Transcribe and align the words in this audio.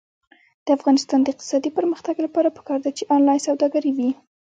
د 0.65 0.67
افغانستان 0.77 1.19
د 1.21 1.27
اقتصادي 1.33 1.69
پرمختګ 1.77 2.15
لپاره 2.25 2.53
پکار 2.57 2.79
ده 2.85 2.91
چې 2.97 3.07
آنلاین 3.15 3.45
سوداګري 3.47 3.91
وي. 3.97 4.09